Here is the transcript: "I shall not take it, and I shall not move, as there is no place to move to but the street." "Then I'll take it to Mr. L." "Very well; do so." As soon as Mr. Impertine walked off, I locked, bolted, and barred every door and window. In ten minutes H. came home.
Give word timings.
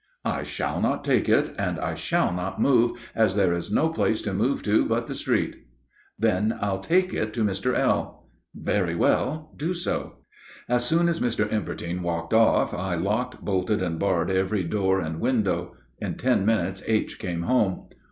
"I 0.25 0.41
shall 0.41 0.81
not 0.81 1.03
take 1.03 1.29
it, 1.29 1.53
and 1.59 1.77
I 1.77 1.93
shall 1.93 2.33
not 2.33 2.59
move, 2.59 2.99
as 3.13 3.35
there 3.35 3.53
is 3.53 3.71
no 3.71 3.87
place 3.89 4.19
to 4.23 4.33
move 4.33 4.63
to 4.63 4.83
but 4.83 5.05
the 5.05 5.13
street." 5.13 5.63
"Then 6.17 6.57
I'll 6.59 6.79
take 6.79 7.13
it 7.13 7.33
to 7.35 7.43
Mr. 7.43 7.77
L." 7.77 8.27
"Very 8.55 8.95
well; 8.95 9.51
do 9.55 9.75
so." 9.75 10.15
As 10.67 10.83
soon 10.85 11.07
as 11.07 11.19
Mr. 11.19 11.47
Impertine 11.47 12.01
walked 12.01 12.33
off, 12.33 12.73
I 12.73 12.95
locked, 12.95 13.45
bolted, 13.45 13.83
and 13.83 13.99
barred 13.99 14.31
every 14.31 14.63
door 14.63 14.99
and 14.99 15.19
window. 15.19 15.75
In 15.99 16.15
ten 16.15 16.47
minutes 16.47 16.81
H. 16.87 17.19
came 17.19 17.43
home. 17.43 17.83